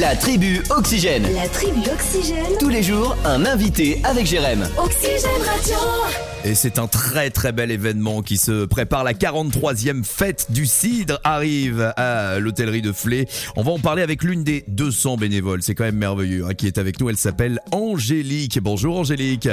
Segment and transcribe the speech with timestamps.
[0.00, 1.22] La tribu Oxygène.
[1.36, 2.56] La tribu Oxygène.
[2.58, 4.66] Tous les jours, un invité avec Jérém.
[4.76, 5.76] Oxygène Radio.
[6.44, 9.04] Et c'est un très très bel événement qui se prépare.
[9.04, 13.28] La 43e fête du cidre arrive à l'hôtellerie de Flé.
[13.54, 15.62] On va en parler avec l'une des 200 bénévoles.
[15.62, 17.08] C'est quand même merveilleux hein, qui est avec nous.
[17.08, 18.58] Elle s'appelle Angélique.
[18.60, 19.48] Bonjour Angélique.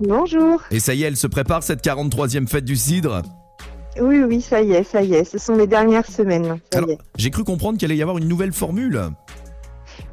[0.00, 0.60] Bonjour.
[0.72, 3.22] Et ça y est, elle se prépare cette 43e fête du cidre?
[4.00, 5.24] Oui, oui, ça y est, ça y est.
[5.24, 6.58] Ce sont les dernières semaines.
[7.16, 9.00] J'ai cru comprendre qu'il allait y avoir une nouvelle formule.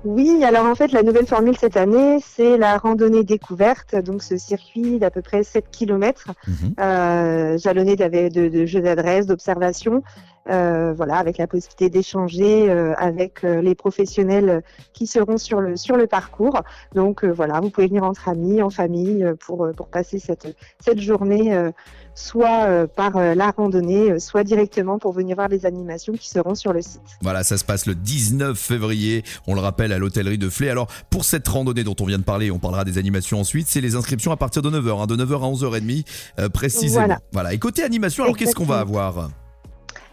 [0.03, 3.95] Oui, alors en fait, la nouvelle formule cette année, c'est la randonnée découverte.
[3.95, 6.31] Donc, ce circuit d'à peu près 7 km,
[6.79, 10.03] euh, jalonné d'ave- de, de jeux d'adresse, d'observation.
[10.47, 14.61] Euh, voilà, avec la possibilité d'échanger euh, avec euh, les professionnels
[14.93, 16.61] qui seront sur le sur le parcours.
[16.93, 20.99] Donc euh, voilà, vous pouvez venir entre amis, en famille, pour pour passer cette cette
[20.99, 21.71] journée, euh,
[22.13, 26.73] soit euh, par la randonnée, soit directement pour venir voir les animations qui seront sur
[26.73, 27.01] le site.
[27.23, 30.69] Voilà, ça se passe le 19 février, on le rappelle, à l'hôtellerie de Flé.
[30.69, 33.81] Alors, pour cette randonnée dont on vient de parler, on parlera des animations ensuite, c'est
[33.81, 36.05] les inscriptions à partir de 9h, hein, de 9h à 11h30
[36.37, 37.17] euh, précisément.
[37.33, 37.53] Voilà.
[37.53, 39.29] Et côté animation, alors qu'est-ce qu'on va avoir?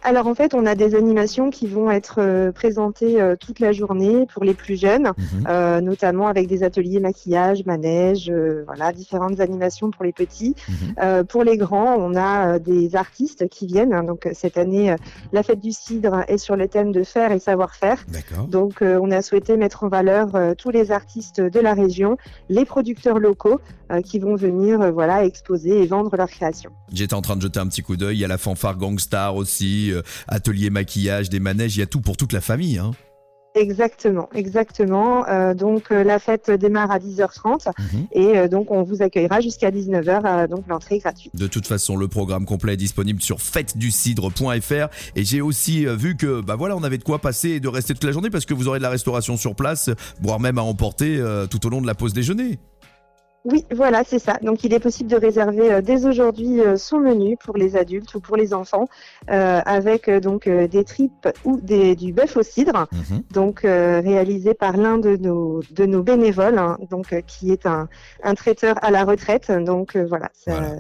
[0.05, 3.71] Alors en fait, on a des animations qui vont être euh, présentées euh, toute la
[3.71, 5.47] journée pour les plus jeunes, Mhm.
[5.49, 10.57] euh, notamment avec des ateliers maquillage, manège, euh, voilà, différentes animations pour les petits.
[10.69, 10.75] Mhm.
[11.01, 13.93] Euh, pour les grands, on a des artistes qui viennent.
[13.93, 14.03] hein.
[14.03, 14.95] donc cette année,
[15.33, 17.99] la fête du cidre est sur le thème de faire et savoir-faire.
[18.09, 18.47] D'accord.
[18.49, 20.29] Donc on a souhaité mettre en valeur
[20.59, 22.17] tous les artistes de la région,
[22.49, 23.61] les producteurs locaux
[24.05, 26.71] qui vont venir voilà exposer et vendre leurs créations.
[26.93, 29.37] J'étais en train de jeter un petit coup d'œil, il y a la fanfare Gangstar
[29.37, 32.79] aussi, euh, atelier maquillage, des manèges, il y a tout pour toute la famille.
[32.79, 32.93] Hein.
[33.55, 35.29] Exactement, exactement.
[35.29, 38.07] Euh, donc euh, la fête démarre à 10h30 Mhm.
[38.13, 40.23] et euh, donc on vous accueillera jusqu'à 19h.
[40.25, 41.37] euh, donc l'entrée est gratuite.
[41.37, 46.41] De toute façon, le programme complet est disponible sur fêteducidre.fr et j'ai aussi vu que
[46.41, 48.55] bah voilà, on avait de quoi passer et de rester toute la journée parce que
[48.55, 49.91] vous aurez de la restauration sur place,
[50.23, 52.59] voire même à emporter tout au long de la pause déjeuner.
[53.45, 54.39] Oui, voilà, c'est ça.
[54.43, 58.15] Donc il est possible de réserver euh, dès aujourd'hui euh, son menu pour les adultes
[58.15, 58.87] ou pour les enfants
[59.31, 62.87] euh, avec euh, donc euh, des tripes ou des, du bœuf au cidre.
[62.93, 63.23] Mhm.
[63.33, 67.67] donc euh, réalisé par l'un de nos de nos bénévoles, hein, donc euh, qui est
[67.67, 67.89] un,
[68.23, 69.51] un traiteur à la retraite.
[69.51, 70.77] Donc euh, voilà, ça, Voilà.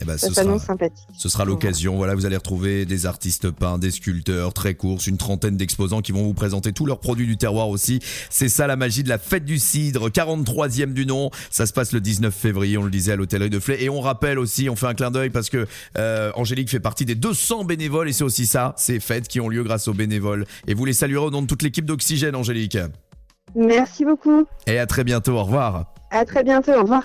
[0.00, 1.06] Eh ben, ça ce sera, s'annonce sympathique.
[1.16, 1.96] ce sera l'occasion.
[1.96, 6.12] Voilà, vous allez retrouver des artistes peints, des sculpteurs, très courses, une trentaine d'exposants qui
[6.12, 8.00] vont vous présenter tous leurs produits du terroir aussi.
[8.28, 11.30] C'est ça la magie de la fête du cidre, 43e du nom.
[11.50, 13.76] Ça se passe le 19 février, on le disait à l'hôtellerie de Flé.
[13.80, 15.66] Et on rappelle aussi, on fait un clin d'œil parce que
[15.96, 19.48] euh, Angélique fait partie des 200 bénévoles et c'est aussi ça, ces fêtes qui ont
[19.48, 20.44] lieu grâce aux bénévoles.
[20.66, 22.78] Et vous les saluerez au nom de toute l'équipe d'Oxygène, Angélique.
[23.54, 24.46] Merci beaucoup.
[24.66, 25.36] Et à très bientôt.
[25.36, 25.94] Au revoir.
[26.10, 26.72] À très bientôt.
[26.72, 27.04] Au revoir.